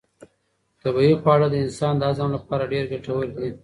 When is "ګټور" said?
2.93-3.25